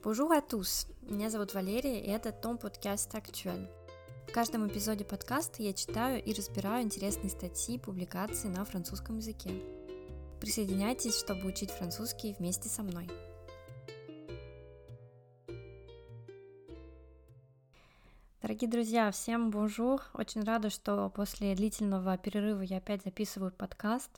[0.00, 3.68] Bonjour à tous, меня зовут Валерия, и это Том подкаст «Актуаль».
[4.28, 9.50] В каждом эпизоде подкаста я читаю и разбираю интересные статьи и публикации на французском языке.
[10.40, 13.10] Присоединяйтесь, чтобы учить французский вместе со мной.
[18.40, 20.00] Дорогие друзья, всем bonjour!
[20.14, 24.12] Очень рада, что после длительного перерыва я опять записываю подкаст.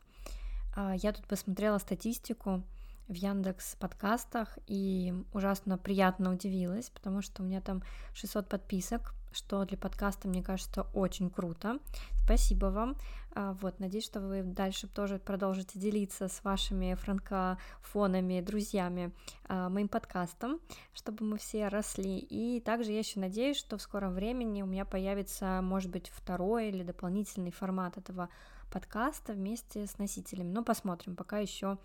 [0.77, 2.63] А, я тут посмотрела статистику,
[3.11, 7.83] в Яндекс подкастах и ужасно приятно удивилась, потому что у меня там
[8.15, 11.79] 600 подписок, что для подкаста, мне кажется, очень круто.
[12.25, 12.97] Спасибо вам.
[13.35, 19.13] А, вот, надеюсь, что вы дальше тоже продолжите делиться с вашими франкофонами, друзьями
[19.49, 20.61] а, моим подкастом,
[20.93, 22.19] чтобы мы все росли.
[22.19, 26.69] И также я еще надеюсь, что в скором времени у меня появится, может быть, второй
[26.69, 28.29] или дополнительный формат этого
[28.71, 30.53] подкаста вместе с носителем.
[30.53, 31.79] Но посмотрим, пока еще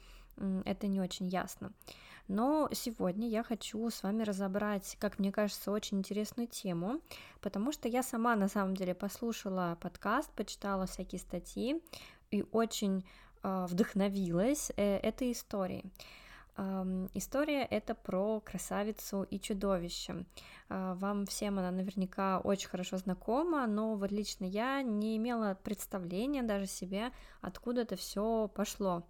[0.65, 1.71] это не очень ясно.
[2.27, 6.99] Но сегодня я хочу с вами разобрать, как мне кажется, очень интересную тему,
[7.39, 11.81] потому что я сама на самом деле послушала подкаст, почитала всякие статьи
[12.31, 13.05] и очень
[13.43, 15.85] э, вдохновилась э, этой историей.
[16.57, 20.25] Um, история это про красавицу и чудовище.
[20.69, 26.43] Uh, вам всем она наверняка очень хорошо знакома, но вот лично я не имела представления
[26.43, 27.11] даже себе,
[27.41, 29.03] откуда это все пошло.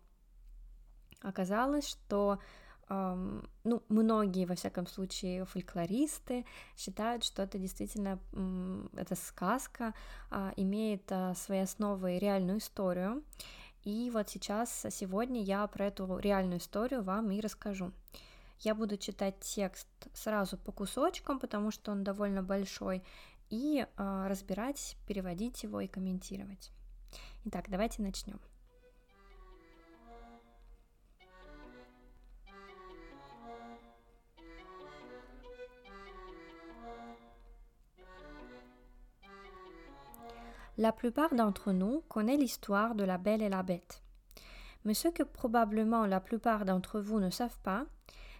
[1.26, 2.40] Оказалось, что
[2.88, 6.46] ну, многие, во всяком случае, фольклористы
[6.78, 8.20] считают, что это действительно,
[8.96, 9.96] эта сказка
[10.30, 13.24] uh, имеет uh, свои основы и реальную историю.
[13.84, 17.92] И вот сейчас, сегодня я про эту реальную историю вам и расскажу.
[18.60, 23.02] Я буду читать текст сразу по кусочкам, потому что он довольно большой,
[23.50, 26.72] и uh, разбирать, переводить его и комментировать.
[27.46, 28.40] Итак, давайте начнем.
[40.79, 44.03] La plupart d'entre nous connaissent l'histoire de la Belle et la Bête.
[44.85, 47.85] Mais ce que probablement la plupart d'entre vous ne savent pas,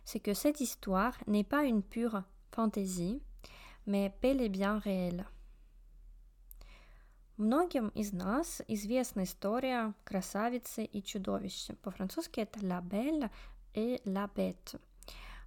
[0.05, 3.23] c'est que cette histoire n'est pas une pure fantaisie,
[3.87, 5.27] mais bel et bien réelle.
[7.37, 11.75] Многим из нас известна история красавицы и чудовища.
[11.77, 13.31] По-французски это «la belle»
[13.75, 14.79] et «la bête».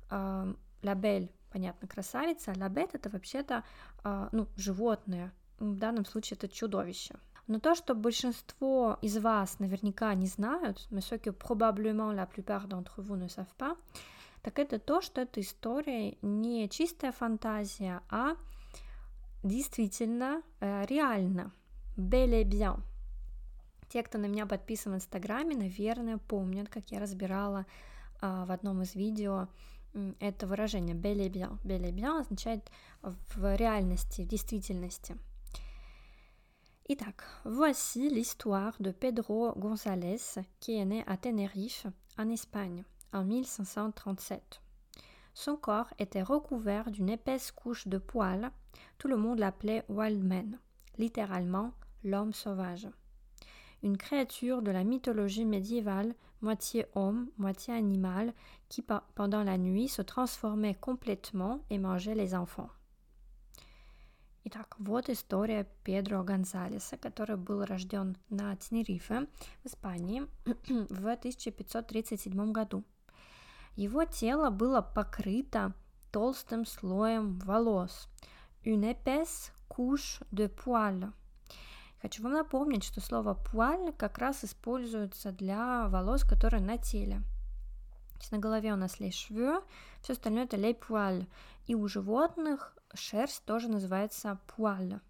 [0.10, 3.64] Uh, «La belle» понятно, красавица, а «la bête» это вообще-то
[4.04, 7.15] uh, ну, животное, в данном случае это чудовище.
[7.47, 12.69] Но то, что большинство из вас наверняка не знают, mais ce que probablement la plupart
[12.69, 13.77] d'entre vous ne savent pas,
[14.43, 18.37] так это то, что эта история не чистая фантазия, а
[19.43, 21.53] действительно э, реально.
[21.97, 22.81] Bel et bien.
[23.89, 27.65] Те, кто на меня подписан в Инстаграме, наверное, помнят, как я разбирала
[28.21, 29.49] э, в одном из видео
[30.21, 31.59] это выражение bel et bien.
[31.65, 32.71] Bel et bien означает
[33.03, 35.17] в реальности, в действительности.
[37.45, 42.83] Voici l'histoire de Pedro González qui est né à Tenerife, en Espagne,
[43.13, 44.63] en 1537.
[45.35, 48.51] Son corps était recouvert d'une épaisse couche de poils,
[48.97, 50.59] tout le monde l'appelait Wildman,
[50.97, 51.73] littéralement
[52.05, 52.89] l'homme sauvage.
[53.83, 58.33] Une créature de la mythologie médiévale, moitié homme, moitié animal,
[58.71, 58.83] qui
[59.15, 62.71] pendant la nuit se transformait complètement et mangeait les enfants.
[64.51, 69.27] Итак, вот история Педро Гонсалеса, который был рожден на Тенерифе
[69.63, 70.23] в Испании
[70.89, 72.83] в 1537 году.
[73.77, 75.75] Его тело было покрыто
[76.11, 78.09] толстым слоем волос.
[78.65, 81.13] Une épaisse couche de poils.
[82.01, 87.21] Хочу вам напомнить, что слово пуаль как раз используется для волос, которые на теле.
[88.31, 89.63] На голове у нас les cheveux,
[90.01, 91.27] все остальное это les poils.
[91.69, 95.01] И у животных шерсть тоже называется пуаль.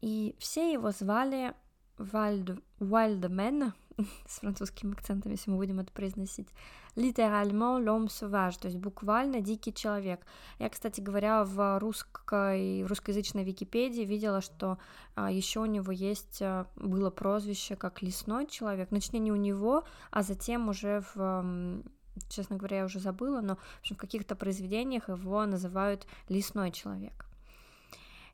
[0.00, 1.54] И все его звали
[1.98, 3.72] Вальд, Wildman,
[4.26, 6.48] с французским акцентом, если мы будем это произносить,
[6.94, 10.20] литерально l'homme sauvage, то есть буквально дикий человек.
[10.58, 14.78] Я, кстати говоря, в русской, русскоязычной Википедии видела, что
[15.14, 19.84] а, еще у него есть, а, было прозвище как лесной человек, точнее не у него,
[20.10, 21.82] а затем уже в
[22.28, 27.26] честно говоря, я уже забыла, но в, общем, в каких-то произведениях его называют лесной человек.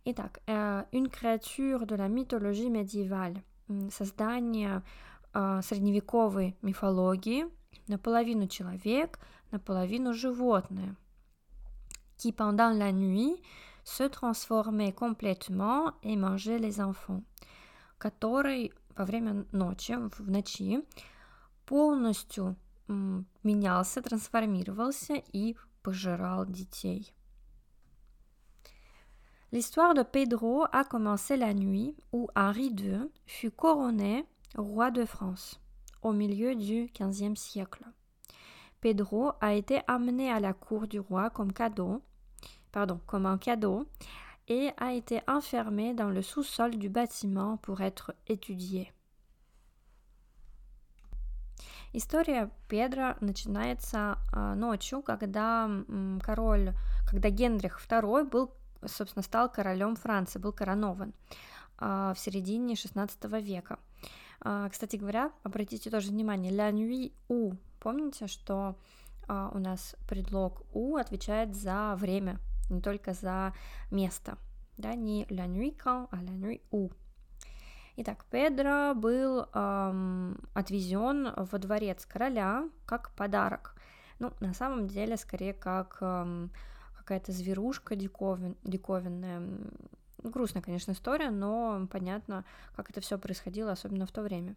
[0.04, 3.42] Итак, э, une créature de la mythologie médiévale,
[3.90, 4.82] создание
[5.32, 7.46] э, средневековой мифологии,
[7.86, 9.18] наполовину человек,
[9.50, 10.96] наполовину животное,
[12.18, 13.40] qui pendant la nuit
[13.84, 17.22] se transformait complètement et mangeait les enfants,
[17.98, 20.82] который во время ночи, в ночи,
[21.66, 22.56] полностью
[23.43, 27.13] менялся, трансформировался и пожирал детей.
[29.51, 34.25] L'histoire de Pedro a commencé la nuit où Henri II fut couronné
[34.55, 35.61] roi de France
[36.01, 37.85] au milieu du XVe siècle.
[38.81, 42.01] Pedro a été amené à la cour du roi comme cadeau,
[42.71, 43.87] pardon, comme un cadeau,
[44.47, 48.91] et a été enfermé dans le sous-sol du bâtiment pour être étudié.
[51.92, 54.18] История Педра начинается
[54.56, 55.70] ночью, когда
[56.22, 56.74] король,
[57.06, 58.54] когда Генрих II был,
[58.84, 61.12] собственно, стал королем Франции, был коронован
[61.78, 63.78] в середине XVI века.
[64.70, 68.76] Кстати говоря, обратите тоже внимание, la nuit ou Помните, что
[69.26, 72.38] а, у нас предлог у отвечает за время,
[72.70, 73.54] не только за
[73.90, 74.38] место.
[74.78, 76.92] Да, не la nuit quand, а la nuit où.
[77.96, 83.74] Итак, Педро был эм, отвезен во дворец короля как подарок.
[84.18, 86.50] Ну, на самом деле, скорее как эм,
[86.96, 89.42] какая-то зверушка диковин, диковинная.
[90.22, 92.44] Грустная, конечно, история, но понятно,
[92.76, 94.54] как это все происходило, особенно в то время.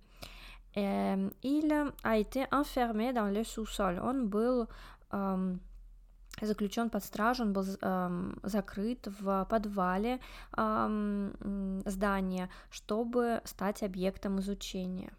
[0.75, 3.99] Euh, il a été enfermé dans le sous-sol.
[3.99, 4.67] Он был
[5.11, 5.57] euh,
[6.40, 10.20] заключен под стражу, он был э, закрыт в подвале
[10.56, 15.12] э, здания, чтобы стать объектом изучения.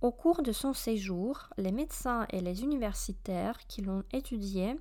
[0.00, 4.78] Au cours de son séjour, les médecins et les universitaires qui l'ont étudié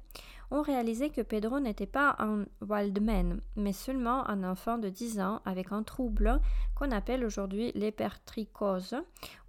[0.52, 5.42] ont réalisé que Pedro n'était pas un Waldman, mais seulement un enfant de 10 ans
[5.44, 6.40] avec un trouble
[6.76, 8.96] qu'on appelle aujourd'hui l'hypertrichose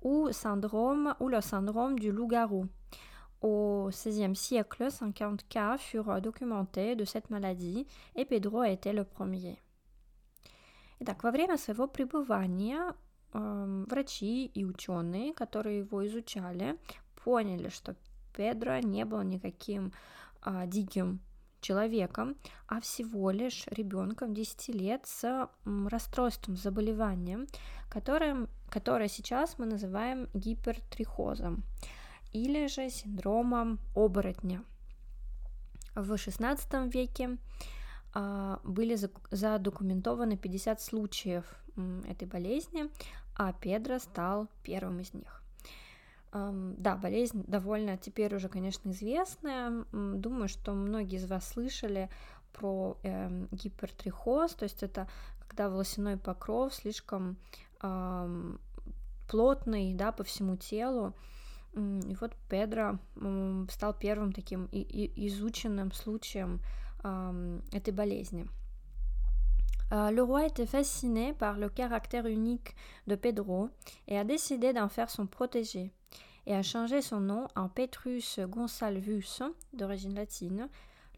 [0.03, 2.67] ou, syndrome, ou le syndrome du loup-garou.
[3.44, 7.86] Au XVIe siècle, 50 cas furent documentés de cette maladie
[8.16, 9.58] et Pedro a été le premier.
[11.02, 12.96] Итак, во время своего пребывания
[13.34, 16.78] врачи и ученые, которые его изучали,
[17.26, 17.96] поняли, что
[18.34, 19.92] Педро не был никаким
[20.42, 21.20] а, диким
[21.60, 22.36] человеком,
[22.68, 27.48] а всего лишь ребенком 10 лет с расстройством, заболеванием,
[27.90, 31.64] которое, которое сейчас мы называем гипертрихозом
[32.34, 34.64] или же синдромом оборотня.
[35.96, 37.38] В XVI веке
[38.14, 38.98] а, были
[39.32, 41.46] задокументованы 50 случаев
[42.08, 42.90] этой болезни,
[43.36, 45.42] а Педро стал первым из них.
[46.32, 49.86] Да, болезнь довольно теперь уже, конечно, известная.
[49.92, 52.10] Думаю, что многие из вас слышали
[52.54, 55.08] про э, гипертрихоз, то есть это
[55.48, 57.38] когда волосяной покров слишком
[59.28, 61.14] плотный, да, по всему телу.
[61.75, 66.61] И вот Педро э, стал первым таким и, и изученным случаем
[67.05, 68.47] э, этой болезни.
[69.91, 72.77] Le roi était fasciné par le caractère unique
[73.07, 73.71] de Pedro
[74.07, 75.91] et a décidé d'en faire son protégé
[76.49, 79.43] et a changé son nom en Petrus Gonsalvus,
[79.75, 80.69] d'origine latine.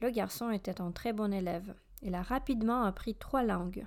[0.00, 1.74] Le garçon était un très bon élève.
[2.02, 3.86] Il a rapidement appris trois langues.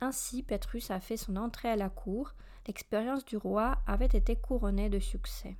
[0.00, 2.34] Ainsi, Petrus a fait son entrée à la cour.
[2.68, 5.56] L'expérience du roi avait été couronnée de succès.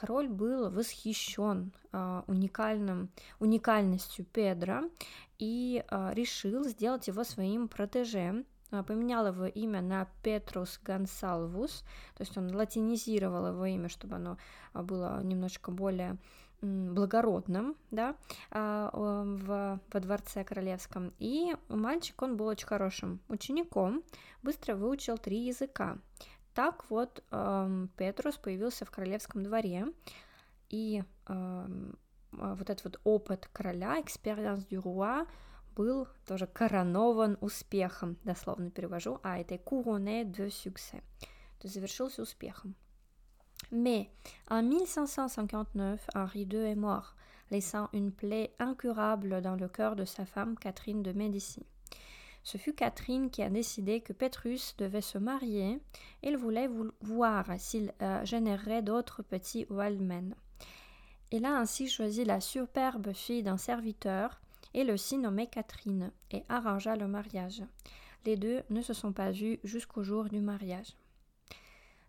[0.00, 4.84] Король был восхищен э, уникальным, уникальностью Педра
[5.38, 11.84] и э, решил сделать его своим протеже, поменял его имя на Петрус Гонсалвус,
[12.16, 14.38] то есть он латинизировал его имя, чтобы оно
[14.72, 16.16] было немножко более
[16.62, 18.14] благородным, да,
[18.52, 21.12] в, во дворце королевском.
[21.18, 24.04] И мальчик, он был очень хорошим учеником,
[24.42, 25.98] быстро выучил три языка.
[26.54, 27.22] Так вот,
[27.96, 29.86] Петрус появился в королевском дворе,
[30.68, 35.26] и вот этот вот опыт короля, experience du roi,
[35.76, 41.02] был тоже коронован успехом, дословно перевожу, а это couronné de succès,
[41.58, 42.74] то есть завершился успехом.
[43.70, 44.08] Mais
[44.48, 47.14] en 1559, Henri II est mort,
[47.50, 51.66] laissant une plaie incurable dans le cœur de sa femme Catherine de Médicis.
[52.43, 55.79] Ce fut Catherine qui a décidé que Petrus devait se marier.
[56.21, 56.69] Il voulait
[57.01, 60.35] voir s'il euh, générerait d'autres petits Waldmen.
[61.31, 64.39] Il a ainsi choisi la superbe fille d'un serviteur
[64.75, 67.63] et le aussi nommé Catherine et arrangea le mariage.
[68.25, 70.95] Les deux не se sont pas vus jusqu'au jour du mariage.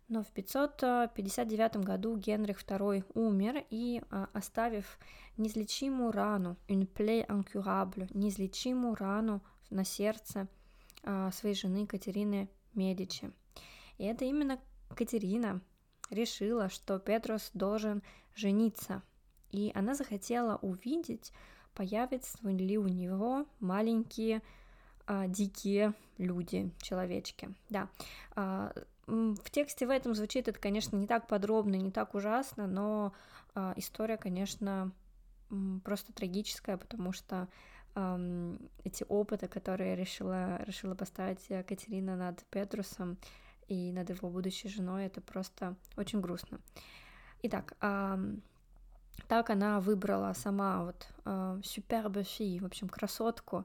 [0.09, 4.01] Но в 559 году Генрих II умер и,
[4.33, 4.97] оставив
[5.37, 9.41] неизлечимую рану, une plaie incurable, неизлечимую рану
[9.72, 10.48] на сердце
[11.32, 13.32] своей жены Катерины Медичи.
[13.98, 14.60] И это именно
[14.94, 15.60] Катерина
[16.10, 18.02] решила, что Петрос должен
[18.34, 19.02] жениться.
[19.50, 21.32] И она захотела увидеть,
[21.74, 24.42] появятся ли у него маленькие
[25.06, 27.54] а, дикие люди, человечки.
[27.68, 27.88] Да,
[28.34, 28.72] а,
[29.06, 33.12] в тексте в этом звучит это, конечно, не так подробно, не так ужасно, но
[33.54, 34.92] э, история, конечно,
[35.84, 37.48] просто трагическая, потому что
[37.94, 43.18] э, эти опыты, которые решила, решила поставить Катерина над Петрусом
[43.68, 46.60] и над его будущей женой, это просто очень грустно.
[47.42, 48.36] Итак, э,
[49.28, 53.64] так она выбрала сама вот э, Superbe Fille, в общем, красотку,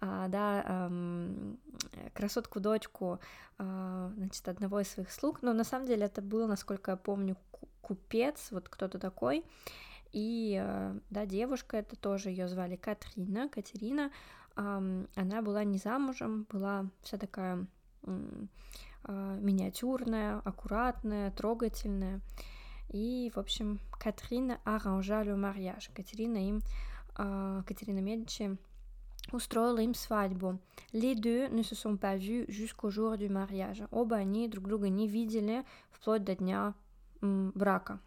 [0.00, 1.54] э, да, э,
[2.14, 3.20] красотку-дочку,
[3.58, 7.36] э, значит, одного из своих слуг, но на самом деле это был, насколько я помню,
[7.80, 9.44] купец, вот кто-то такой,
[10.12, 14.10] и, э, да, девушка, это тоже ее звали Катрина, Катерина,
[14.54, 17.64] она была не замужем, была вся такая
[18.02, 22.20] э, миниатюрная, аккуратная, трогательная,
[22.88, 25.90] и, в общем, Катрина le mariage.
[25.94, 26.62] Катерина им,
[27.18, 28.56] э, Катерина Медичи
[29.30, 30.58] устроила им свадьбу.
[30.92, 33.86] Les deux ne se sont pas vus jusqu'au jour du mariage.
[33.90, 36.74] Оба они друг друга не видели вплоть до дня
[37.20, 38.00] брака,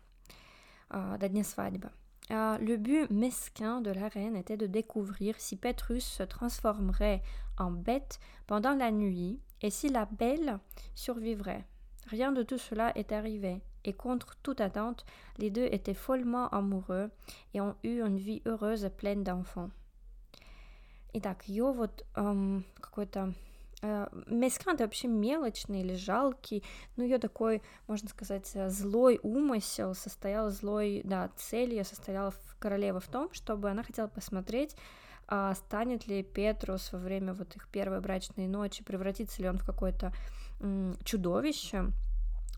[0.90, 1.90] э, до дня свадьбы.
[2.30, 7.22] Euh, le but mesquin de la reine était de découvrir si Petrus se transformerait
[7.56, 10.58] en bête pendant la nuit et si la belle
[10.94, 11.64] survivrait.
[12.08, 15.06] Rien de tout cela est arrivé et contre toute attente,
[15.38, 17.10] les deux étaient follement amoureux
[17.54, 19.70] et ont eu une vie heureuse pleine d'enfants.
[21.14, 23.32] Итак, ее вот эм, какой-то
[23.81, 26.63] э, Мескан это вообще мелочный или жалкий,
[26.95, 32.99] но ее такой, можно сказать, злой умысел состоял, злой, да, цель ее состояла в королеве
[32.99, 34.75] в том, чтобы она хотела посмотреть,
[35.27, 39.65] а станет ли Петрус во время вот их первой брачной ночи, превратится ли он в
[39.65, 40.13] какое-то
[41.03, 41.85] чудовище,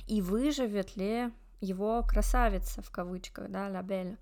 [0.08, 4.18] и выживет ли его красавица, в кавычках, да, Лабель.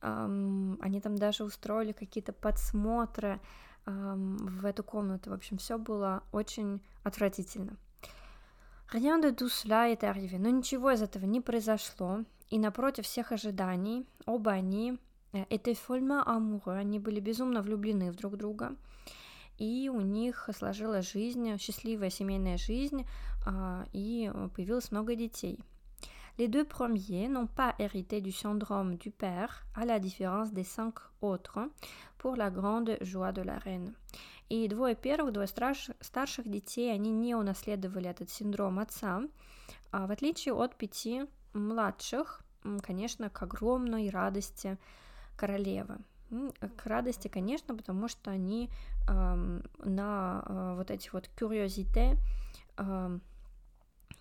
[0.00, 3.40] Они там даже устроили какие-то подсмотры
[3.86, 5.30] в эту комнату.
[5.30, 7.76] В общем, все было очень отвратительно.
[8.92, 10.38] Rien de tout cela est arrivé.
[10.38, 12.24] Но ничего из этого не произошло.
[12.50, 14.98] И напротив всех ожиданий, оба они
[15.32, 18.76] étaient follement amoureux, они были безумно влюблены в друг друга
[19.58, 23.06] и у них сложилась жизнь, счастливая семейная жизнь,
[23.92, 25.58] и появилось много детей.
[26.38, 30.94] Les deux premiers n'ont pas hérité du syndrome du père, à la différence des cinq
[31.22, 31.60] autres,
[32.18, 33.94] pour la grande joie de la reine.
[34.48, 39.22] И двое первых, двое старш, старших детей, они не унаследовали этот синдром отца,
[39.92, 42.42] в отличие от пяти младших,
[42.82, 44.78] конечно, к огромной радости
[45.36, 45.98] королевы.
[46.76, 48.68] К радости, конечно, потому что они
[49.08, 52.16] э, на э, вот эти вот curiosité
[52.76, 53.18] э,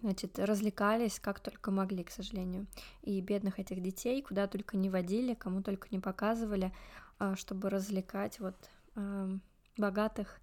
[0.02, 2.68] значит, развлекались как только могли, к сожалению.
[3.04, 6.72] И бедных этих детей куда только не водили, кому только не показывали,
[7.20, 8.56] э, чтобы развлекать вот
[8.96, 9.38] э,
[9.78, 10.40] богатых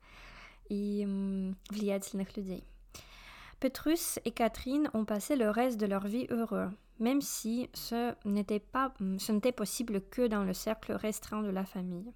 [0.69, 1.07] и
[1.71, 2.65] влиятельных людей.
[3.61, 6.73] Petrus et Catherine ont passé le reste de leur vie heureux
[7.03, 11.65] même si ce n'était pas, ce n'était possible que dans le cercle restreint de la
[11.65, 12.13] famille.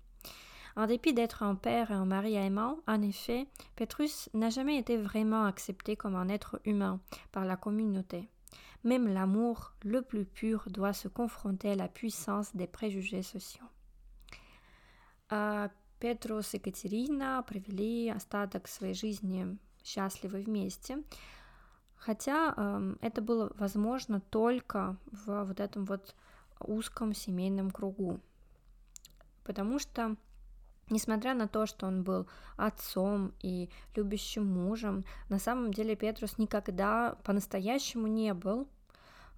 [0.76, 4.98] En dépit d'être un père et un mari aimant, en effet, Petrus n'a jamais été
[4.98, 7.00] vraiment accepté comme un être humain
[7.32, 8.30] par la communauté.
[8.84, 13.66] Même l'amour le plus pur doit se confronter à la puissance des préjugés sociaux.
[16.00, 20.98] Петрус и Катерина провели остаток своей жизни счастливы вместе,
[21.96, 26.16] Хотя э, это было возможно только в вот этом вот
[26.60, 28.20] узком семейном кругу.
[29.44, 30.16] Потому что,
[30.89, 32.27] несмотря на то, что он был
[32.57, 38.69] отцом и любящим мужем, на самом деле Петрус никогда по-настоящему не был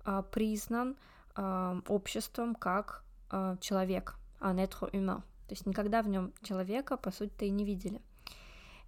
[0.05, 0.97] э, признан
[1.37, 5.23] э, обществом как э, человек, а être humain.
[5.49, 8.03] То есть никогда в нем человека, по сути-то, и не видели.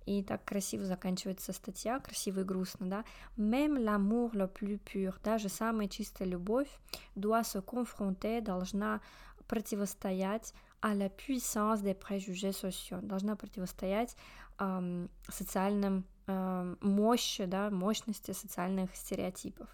[0.05, 3.05] И так красиво заканчивается статья, красиво и грустно, да.
[3.39, 6.69] Même l'amour le plus pur, даже самая чистая любовь,
[7.17, 9.01] doit se confronter, должна
[9.47, 14.17] противостоять à la puissance des préjugés sociaux, должна противостоять
[14.59, 19.69] эм, социальным эм, мощи, да, мощности социальных стереотипов.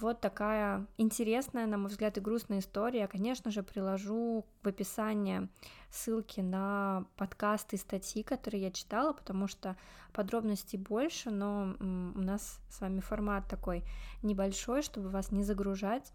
[0.00, 3.00] Вот такая интересная, на мой взгляд, и грустная история.
[3.00, 5.48] Я, конечно же, приложу в описании
[5.90, 9.76] ссылки на подкасты и статьи, которые я читала, потому что
[10.12, 13.82] подробностей больше, но у нас с вами формат такой
[14.22, 16.12] небольшой, чтобы вас не загружать.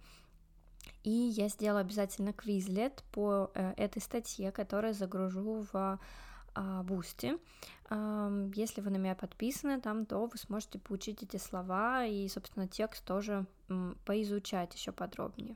[1.04, 6.00] И я сделаю обязательно Quizlet по э, этой статье, которую загружу в
[6.84, 7.34] Boosty.
[7.90, 13.04] Если вы на меня подписаны там, то вы сможете получить эти слова и, собственно, текст
[13.04, 13.48] тоже
[14.06, 15.56] поизучать еще подробнее.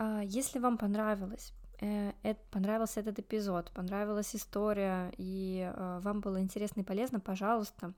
[0.00, 2.12] А, если вам понравилось, э,
[2.50, 7.92] понравился этот эпизод, понравилась история, и э, вам было интересно и полезно, пожалуйста,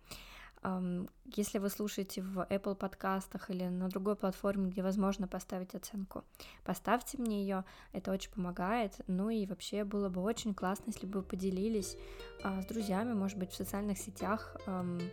[1.25, 6.25] Если вы слушаете в Apple подкастах или на другой платформе, где возможно поставить оценку,
[6.65, 9.01] поставьте мне ее, это очень помогает.
[9.09, 11.97] Ну и вообще было бы очень классно, если бы вы поделились
[12.45, 14.57] а, с друзьями, может быть, в социальных сетях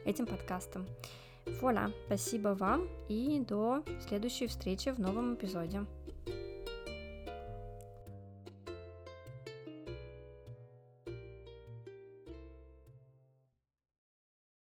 [0.06, 0.86] этим подкастом.
[1.62, 5.86] Вуаля, спасибо вам и до следующей встречи в новом эпизоде.